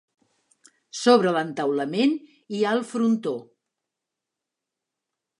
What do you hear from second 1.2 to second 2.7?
l'entaulament hi